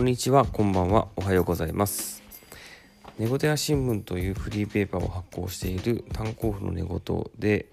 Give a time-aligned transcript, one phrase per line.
[0.00, 2.22] こんにちは、こんばんは、おはようございます。
[3.18, 7.66] ネゴテア新聞というフリーペーパーを発行している炭鉱夫の寝言で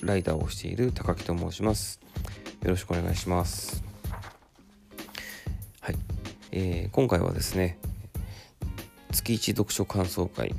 [0.00, 2.00] ライターをしている高木と申します。
[2.64, 3.84] よろしくお願いします。
[5.80, 5.94] はい、
[6.50, 7.78] えー、今回はですね、
[9.12, 10.52] 月1読書感想会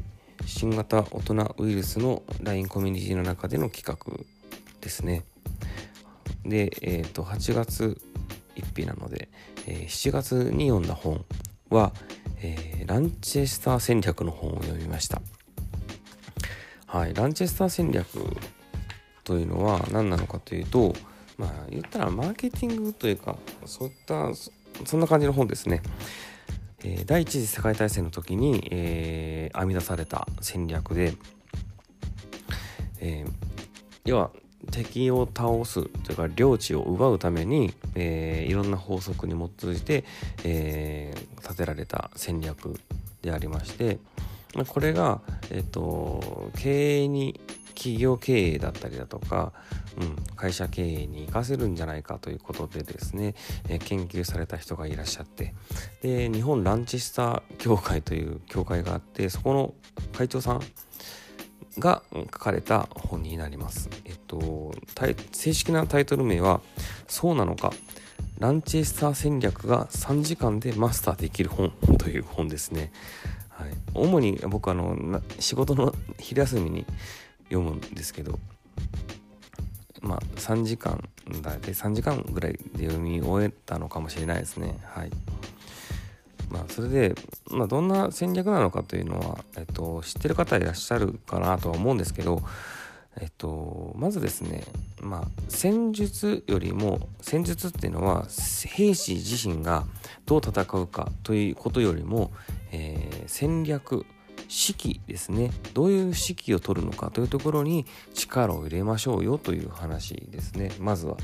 [0.46, 4.24] 新型大人ウイルスの LINE コミュニティの中での企画
[4.80, 5.26] ですね。
[6.46, 8.02] で、えー、と8月
[8.56, 9.30] 1日なので、
[9.68, 11.26] えー、7月に読んだ本
[11.70, 11.94] は、
[12.42, 15.22] えー、ランチェスター戦略の本を読みました。
[16.86, 18.08] はい、ランチェスター戦略
[19.24, 20.94] というのは何なのかというと、
[21.38, 24.30] まあ言ったらマーケティングというか、そういった
[24.86, 25.82] そんな感じの本ですね。
[26.84, 31.14] えー、第一次世界大戦の時に、えー、編み出された戦略で、
[33.00, 33.32] えー、
[34.06, 34.32] 要は
[34.72, 40.04] 敵を倒すというか領地を奪うために、えー、いろんな法則に基づいて、
[40.44, 42.80] えー、立てられた戦略
[43.22, 44.00] でありまして
[44.68, 47.40] これが、えーと、経営に
[47.74, 49.52] 企業経営だったりだとか、
[50.00, 53.36] うん、会社経営に生かせるんじゃないかということでですね、
[53.68, 55.54] えー、研究された人がいらっしゃって
[56.02, 59.74] で日本ランチスター協会という協会があってそこの
[60.16, 60.62] 会長さん
[61.80, 63.90] が書かれた本になります。
[64.06, 64.74] えっと、
[65.32, 66.62] 正式なタイトル名は
[67.08, 67.74] 「そうなのか
[68.40, 72.92] ランチェスター戦略が3時間でマスターできる本 」という本ですね。
[73.50, 76.86] はい、主に僕あの仕事の 昼休みに
[77.50, 78.40] 読むんですけど
[80.02, 81.08] まあ3時間
[81.42, 84.80] だいたい3時間ぐらいで読み終えたのかもしれないですね。
[84.84, 85.12] はい
[86.50, 87.16] まあ、それで、
[87.50, 92.42] まあ、どんな戦略なのかというのは、えっと、知ってる方いらっしゃるかなとは思うんですけど、
[93.20, 94.64] えっと、まずですね、
[95.02, 98.26] まあ、戦術よりも戦術っていうのは
[98.66, 99.86] 兵士自身が
[100.26, 102.32] どう戦うかということよりも、
[102.72, 104.06] えー、戦略
[104.54, 105.52] 指揮ですね。
[105.74, 110.72] どういう指揮を取るのかというところに力を入れましょうよという話ですね。
[110.80, 111.18] まずは。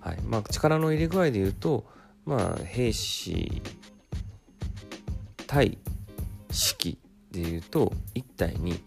[0.00, 0.20] はい。
[0.22, 1.84] まあ、力の入れ具合で言うと、
[2.24, 3.62] まあ、兵士
[5.52, 5.76] 対
[6.50, 6.96] 式
[7.30, 8.80] でいうと1対2、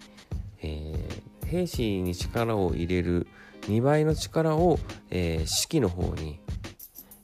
[0.63, 3.27] えー、兵士に力を入れる
[3.67, 4.79] 2倍の力を、
[5.11, 6.39] えー、式の方に、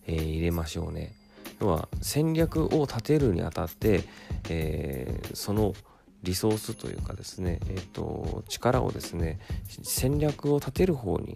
[0.05, 1.13] えー、入れましょうね。
[1.59, 4.03] 要は戦略を立てるにあたって、
[4.47, 5.73] えー、その
[6.21, 9.39] リソースというかですね、えーと、力をですね
[9.81, 11.35] 戦略を立てる方に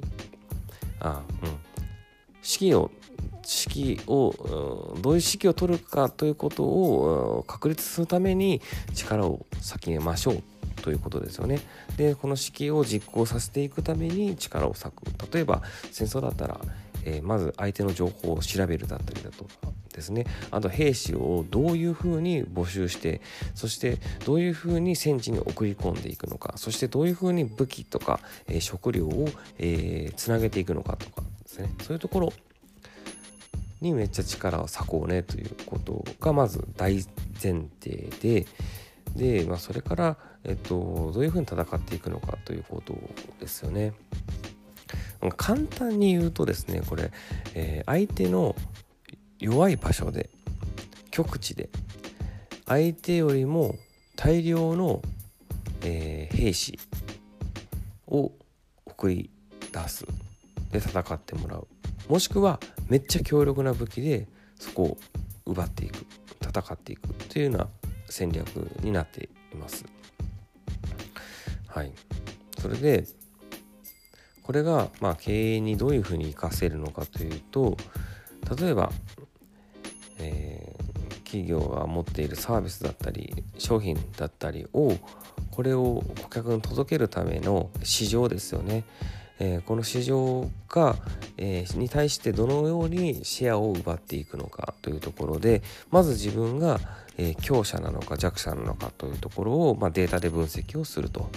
[0.99, 1.49] あ、うん、
[2.43, 2.91] 指揮を
[3.45, 8.61] 指揮をどういう指揮を取るかということを確立するために
[8.93, 10.43] 力を先にましょう
[10.81, 11.59] ということですよね。
[11.97, 15.33] でこの指揮を実行させていくために力を割く。
[15.33, 15.61] 例えば
[15.91, 16.59] 戦争だったら、
[17.05, 19.49] えー、まず相手の情報を調べるだったりだとか
[19.93, 20.25] ですね。
[20.51, 23.21] あと兵士をどういうふうに募集して
[23.53, 31.73] そしてどういうふうに戦地に送り込んでいくのかそしてどういうふうに武器とか、えー、食料を、えー、つなげていくのかとかですね。
[31.81, 32.33] そういうところ
[33.85, 36.95] にめっちゃ力を割こうねということがまず大
[37.41, 38.45] 前提で
[39.15, 42.95] で、まあ、それから、えっと、どういうふうに戦っていくのかということ
[43.39, 43.93] ですよね。
[45.37, 47.11] 簡単に言うとですねこれ、
[47.55, 48.55] えー、相手の
[49.39, 50.29] 弱い場所で
[51.09, 51.69] 極地で
[52.67, 53.75] 相手よりも
[54.15, 55.01] 大量の、
[55.81, 56.79] えー、兵士
[58.07, 58.31] を
[58.85, 59.31] 送り
[59.71, 60.05] 出す
[60.71, 61.67] で戦ってもらう
[62.07, 64.27] もしくはめっちゃ強力な武器で
[64.59, 64.97] そこを
[65.45, 66.05] 奪っていく
[66.41, 67.67] 戦っていくというような
[68.09, 68.47] 戦略
[68.81, 69.85] になっています。
[71.67, 71.91] はい、
[72.59, 73.05] それで
[74.43, 77.75] これがまあ経営にどういうふうに活かせるのかというと
[78.59, 78.91] 例えば、
[80.19, 84.93] えー、企業が持っているサービスだったり商品だったりを
[85.51, 88.83] これを顧客に届けるための市場ですよね。
[89.39, 90.95] えー、この市場が、
[91.37, 95.61] えー、に対してどのようにシェアを奪っていくのかというところで
[95.91, 96.79] まず自分が、
[97.17, 101.29] えー、強者なのか弱者なのかというところを、まあ、データで分析をすると。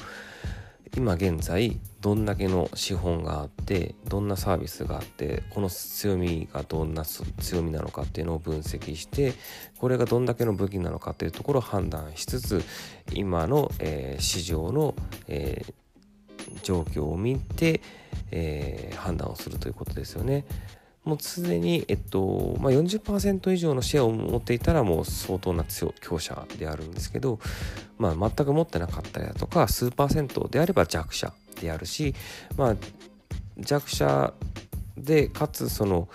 [0.97, 9.35] 今現在どんだけの資本があってどんなサービスがあってこの強みがどんな強みなのかっていうのを分析して
[9.79, 12.65] これがどんだけの武器なのかというところを判断しつつ
[13.13, 14.95] 今の、えー、市場の、
[15.29, 15.75] えー、
[16.63, 17.81] 状況を見て、
[18.31, 20.45] えー、判断をするということですよね。
[21.05, 27.39] もうすでに、えっとまあ40%、以上のシェアを持っていたらもう相当な強強者であるんですけど、
[27.97, 32.15] まあ、全く持ってなかったりだとか数パーセントであれば弱者であるし、
[32.59, 32.77] まあ、
[33.59, 34.35] 弱者
[34.99, 36.09] でかつその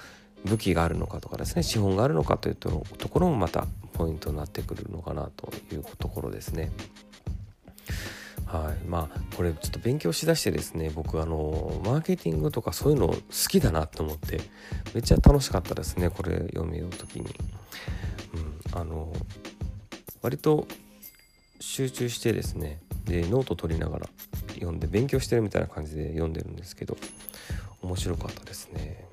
[0.45, 2.69] 武器があるのかとかですね資本があるのかというと
[3.09, 6.71] ころもまたポイントになってくるのかなというところですね。
[8.53, 13.17] はいまあこれちょっと勉強しだしてですね僕あのマーケティングとかそういうの好
[13.49, 14.41] きだなと思って
[14.93, 17.25] めっちゃ楽しかったですねこれ読めよう時に。
[18.35, 19.11] うん、あの
[20.21, 20.67] 割と
[21.59, 24.09] 集中してですねでノート取りながら
[24.53, 26.95] 読んで勉強してるみたいな感じで読んでるんですけど
[27.81, 29.07] 面白かったですね。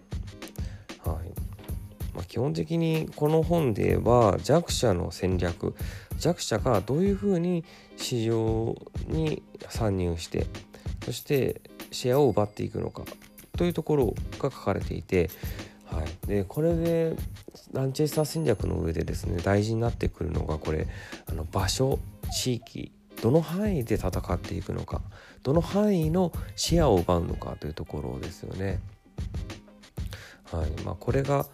[1.03, 1.50] はい
[2.15, 5.75] まあ、基本的にこの本では弱者の戦略
[6.19, 7.65] 弱者がどういうふうに
[7.97, 8.77] 市場
[9.07, 10.47] に参入して
[11.05, 11.61] そして
[11.91, 13.05] シェアを奪っていくのか
[13.57, 15.31] というところが書かれていて、
[15.85, 17.17] はい、でこれで
[17.73, 20.87] ランチェスター戦略の上でですね大事になってくるのがこれ
[21.27, 21.99] あの場所
[22.33, 22.93] 地域
[23.23, 25.03] どの範囲で戦っていくのか
[25.43, 28.81] どの範囲のシェアを奪うのかというところですよね。
[30.53, 31.47] はいまあ、これが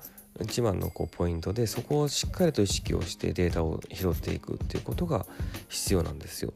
[0.43, 5.27] 一番のこうポイントでそこをしっかりと意識をしてデータを拾っていくっていうことが
[5.69, 6.53] 必要なんですよ。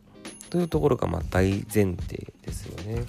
[0.51, 2.95] というところがまあ大前提ですよね。
[2.95, 3.05] はい、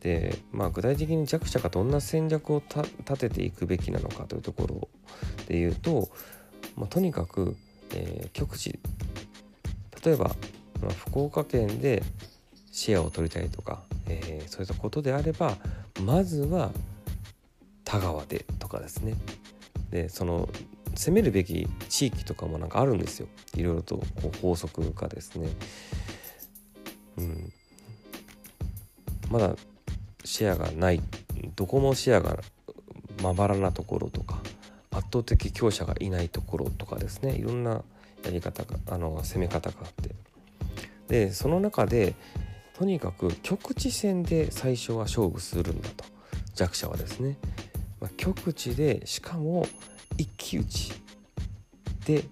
[0.00, 4.88] で、まあ、具体的に弱者がどんな戦略を立てていくべきなのかというところ
[5.46, 6.08] で言うと、
[6.76, 7.56] まあ、とにかく、
[7.94, 8.78] えー、極地
[10.04, 10.34] 例えば、
[10.80, 12.02] まあ、福岡県で
[12.72, 15.56] シェアを取りたいとか、えー、そういったことであれば
[16.04, 16.70] まずは
[17.92, 19.14] 田川でとかですね。
[19.90, 20.48] でその
[20.94, 23.28] 攻めるべき地域とかもなんかあるんですよ。
[23.54, 25.50] いろいろとこう法則がですね。
[27.18, 27.52] うん。
[29.30, 29.54] まだ
[30.24, 31.02] シェアがない。
[31.54, 32.38] どこもシェアが
[33.22, 34.40] まばらなところとか
[34.90, 37.34] 圧倒的強者がいないところとかですね。
[37.34, 37.82] いろんな
[38.24, 40.14] やり方があの攻め方があって。
[41.08, 42.14] でその中で
[42.72, 46.10] とにかく局地戦で最初は勝負するんだと。
[46.54, 47.38] 弱者はですね、
[48.02, 49.64] まあ、局地でしかも
[50.18, 50.92] 一騎打ち
[52.04, 52.24] で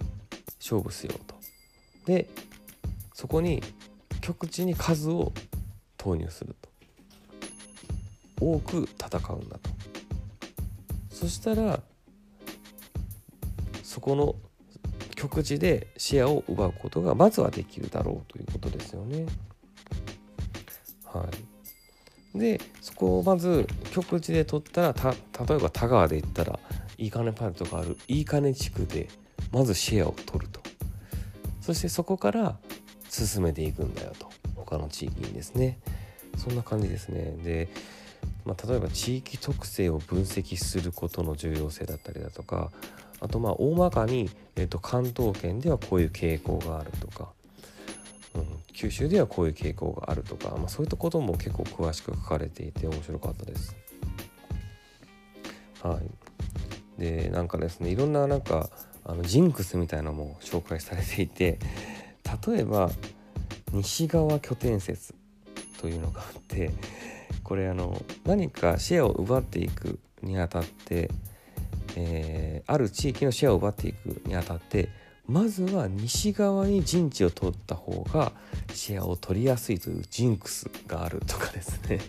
[0.58, 1.36] 勝負しようと。
[2.06, 2.28] で
[3.14, 3.62] そこに
[4.20, 5.32] 局地に数を
[5.96, 6.68] 投入すると。
[8.40, 9.70] 多く戦うんだと。
[11.08, 11.80] そしたら
[13.84, 14.34] そこの
[15.14, 19.26] 局地で視野を奪うことがまずはできるだろうということですよね。
[21.04, 21.49] はい、
[22.34, 26.58] でそこをまず局地で取ったら例えば田川で言ったら
[26.96, 29.08] いい金パイルとかあるいい金地区で
[29.52, 30.60] まずシェアを取ると。
[31.60, 32.56] そしてそこから
[33.08, 34.28] 進めていくんだよと。
[34.56, 35.78] 他の地域にですね。
[36.36, 37.36] そんな感じですね。
[37.42, 37.68] で、
[38.44, 42.70] まあ、例えば地域特性を分析することの重要性だったりだとか
[43.20, 47.30] あとまあ大まかに、えー、と関東圏ではこういう傾向があるとか、
[48.80, 53.76] 九州ではこういう傾向があるとか、まあ、そういったことも結構詳しく書かれていて面白かったです。
[55.82, 56.00] は
[56.98, 58.70] い、でなんかですねいろんななんか
[59.04, 61.58] あのジンクスみたいなのも紹介されていて
[62.46, 62.90] 例えば
[63.72, 65.14] 西側拠点説
[65.82, 66.70] というのがあって
[67.44, 71.10] これあの何かシェアを奪っていくにあたって
[71.96, 74.88] えー、ある地域のシェアを奪っていくにあたって
[75.30, 78.32] まずは西側に陣地を取った方が
[78.74, 82.00] シェアを取りやすいというジンクスがあるとかですね。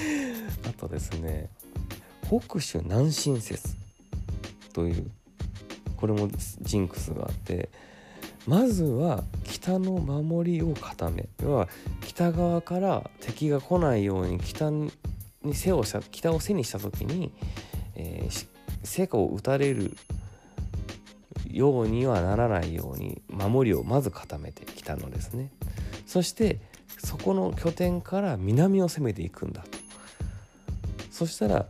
[0.68, 1.48] あとですね
[2.28, 3.74] 北州南進説
[4.74, 5.10] という
[5.96, 6.28] これも
[6.60, 7.70] ジンクスがあって
[8.46, 11.68] まずは北の守りを固め要は
[12.02, 14.90] 北側から敵が来ないように北に
[15.54, 17.32] 背をした北を背にした時に、
[17.94, 18.46] えー、
[18.84, 19.96] 成果を打たれる
[21.50, 25.50] ようにはならないように守りをまず固めてきたのですね。
[26.06, 26.60] そして
[26.98, 29.78] そこの拠点から南を攻めていくんだと。
[31.10, 31.66] そしたら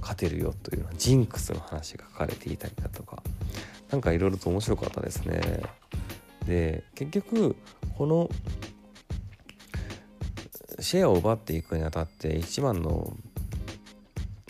[0.00, 3.22] 勝てるよというのはジンクスの話が書かれていたりだとか。
[3.90, 5.62] 何かいろいろと面白かったですね。
[6.46, 7.56] で結局
[7.96, 8.30] この
[10.78, 13.14] シェアを奪っていくにあたって一番の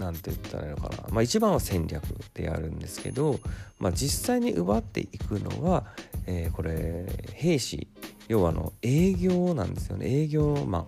[0.00, 2.02] 何て言ったらいいのかな、まあ、一番は戦略
[2.35, 3.38] でやるんですけど、
[3.78, 5.85] まあ、実際に奪っていくのは、
[6.26, 7.87] えー、これ兵士
[8.28, 10.07] 要はあの営業なんですよね。
[10.07, 10.87] 営業マン。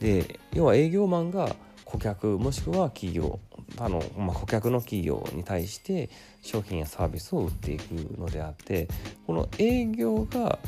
[0.00, 3.40] で要は営業マンが顧客もしくは企業
[3.78, 6.10] あの、まあ、顧客の企業に対して
[6.42, 8.86] 商品やサービスを売っていくのであって
[9.26, 10.58] この営業が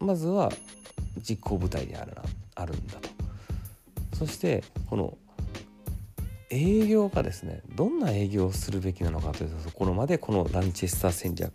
[0.00, 0.50] まずは
[1.18, 2.22] 実行部隊であるな
[2.56, 3.08] あるんだと。
[4.16, 5.16] そしてこの
[6.50, 11.52] 営業がですねどんな営業をするべきなのかというところまでこのランチェスター戦略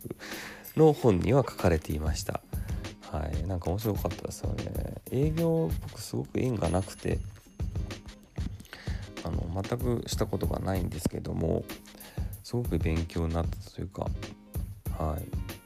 [0.77, 2.41] の本には書かれていました。
[3.11, 4.95] はい、なんか面白かったですよね。
[5.11, 7.19] 営業僕すごく縁がなくて
[9.23, 11.65] あの全くしたことがないんですけども
[12.43, 14.07] すごく勉強になったというか、
[14.97, 15.17] は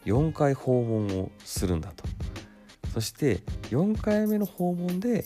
[0.05, 2.05] い、4回訪問をするんだと
[2.93, 5.25] そして4回目の訪問で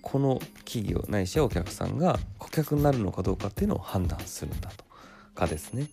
[0.00, 2.18] この企業ないしはお客さんが
[2.54, 4.84] 顧客になるのかどうかっていうのを判断するんだと
[5.34, 5.88] かですね。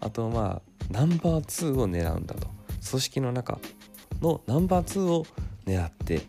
[0.00, 2.48] あとまあナンバー2を狙うんだと。
[2.88, 3.58] 組織の中
[4.20, 5.26] のナンバー2を
[5.66, 6.20] 狙ってい、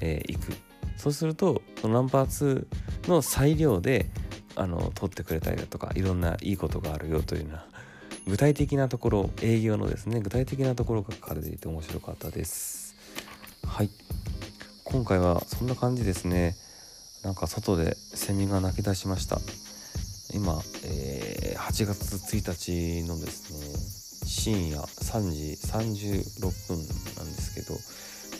[0.00, 0.52] えー、く。
[0.96, 2.66] そうするとそのナンバー
[3.04, 4.06] 2の裁量で
[4.56, 7.66] あの取ってくれたりだとかいろんないいことがあるよというような
[8.26, 12.96] 具体的なところ営業のですね具体的なところが書かれていて面白かったです。
[13.64, 13.90] はい。
[14.84, 16.56] 今回はそんな感じですね。
[17.24, 19.40] なんか外でセミが鳴き出しました。
[20.34, 23.94] 今、えー、8月1日のですね
[24.26, 25.52] 深夜3時
[26.32, 26.76] 36分
[27.16, 27.74] なんですけど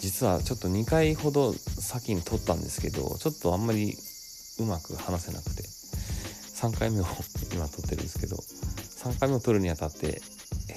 [0.01, 3.95] 実はちょっと2回ほど先に撮ったんですけどちょっとあんまり
[4.59, 7.05] うまく話せなくて3回目を
[7.55, 10.21] 今撮ってるんですけど3回目を撮るにあたって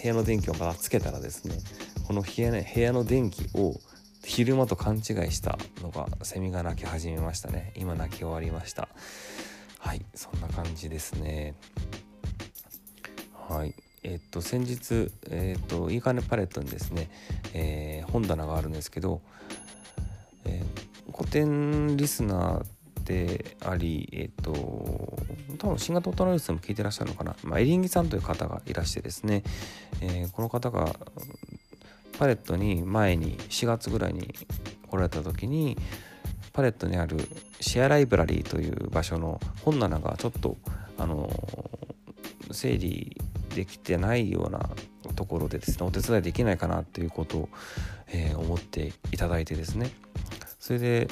[0.01, 1.57] 部屋の電気をまたつけたらですね
[2.05, 3.73] この部屋,、ね、部屋の電気を
[4.23, 5.57] 昼間と勘違いした
[5.88, 7.72] のがセミが鳴き始めましたね。
[7.75, 8.89] 今鳴き終わりました。
[9.79, 11.56] はいそんな感じですね。
[13.48, 17.10] はいえっと先日えっといいかねパレットにですね、
[17.53, 19.22] えー、本棚があるんですけど、
[20.46, 22.65] えー、古典リスナー
[23.06, 24.51] であり、えっ、と、
[25.58, 29.44] 多分新型オトナウイルスでも聞いてらっしゃるのかな、まあ、エリンギさんという方がいらしてですね、
[30.01, 30.94] えー、この方が
[32.20, 34.36] パレットに前に4月ぐらいに
[34.89, 35.77] 来られた時に
[36.53, 37.17] パレットにある
[37.62, 40.58] シェアライブラリーという場所の本棚がちょっと
[40.98, 41.29] あの
[42.51, 43.15] 整理
[43.53, 44.70] できてないような
[45.15, 47.50] ところでですねお手伝いできないかなっていうことを、
[48.08, 49.91] えー、思っていただいてですね。
[50.60, 51.08] それで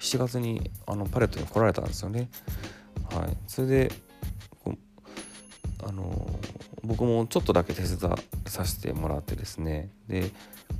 [0.00, 2.28] 7月にあのパレットに来られたんですよね。
[3.14, 3.92] はい、それで
[5.84, 6.40] あの
[6.82, 9.90] 僕もちょっとだけ手伝わさせてもらってですね。
[10.08, 10.30] で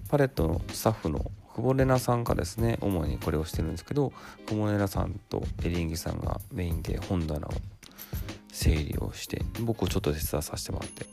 [0.09, 4.13] パレットのスタッフの久保レナさんがですね主にこれをしてるんですけど
[4.47, 7.51] 久保レナさんとエリンギさんがメインで本棚を
[8.53, 11.07] 整理をして僕をちょっと手伝わさせてもらって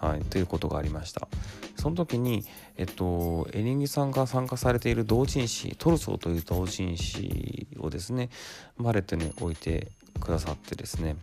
[0.00, 1.28] はい、ということがありました。
[1.76, 2.44] その時に、
[2.78, 8.30] えっと、エリンギさんが参加されている同人誌トルソーという同人誌をですね
[8.76, 11.16] マレットに置いてくださってですね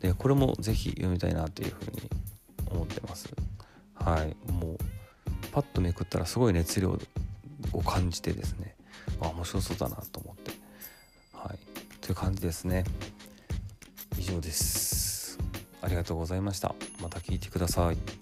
[0.00, 2.10] でこれもぜひ読みたいなというふうに
[2.70, 3.28] 思ってます。
[3.94, 4.78] はい、もう
[5.52, 6.98] パッとめくったらすごい熱量
[7.72, 8.74] を感じてですね
[9.20, 10.52] あ面白そうだなと思って、
[11.32, 11.58] はい、
[12.00, 12.84] という感じですね。
[14.18, 15.38] 以上です。
[15.80, 16.74] ありがとうございました。
[17.00, 18.17] また聞いてください。